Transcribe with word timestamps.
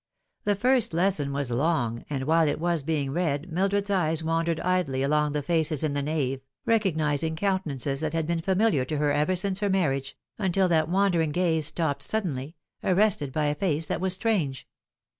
The 0.45 0.55
first 0.55 0.93
lesson 0.95 1.31
was 1.31 1.51
long, 1.51 2.05
and 2.09 2.23
while 2.23 2.47
it 2.47 2.59
was 2.59 2.81
being 2.81 3.11
read 3.11 3.51
Mildred's 3.51 3.91
eyes 3.91 4.23
wandered 4.23 4.59
idly 4.61 5.03
a\OLg 5.03 5.33
the 5.33 5.43
faces 5.43 5.83
in 5.83 5.93
the 5.93 6.01
nave, 6.01 6.41
recognising 6.65 7.35
countenances 7.35 8.01
that 8.01 8.13
had 8.13 8.25
been 8.25 8.41
familiar 8.41 8.83
to 8.83 8.97
her 8.97 9.11
ever 9.11 9.35
since 9.35 9.59
her 9.59 9.69
marriage, 9.69 10.17
until 10.39 10.67
that 10.69 10.89
wandering 10.89 11.29
gaze 11.31 11.67
stopped 11.67 12.01
suddenly, 12.01 12.55
arrested 12.83 13.31
by 13.31 13.45
a 13.45 13.53
face 13.53 13.85
that 13.89 14.01
was 14.01 14.15
strange. 14.15 14.67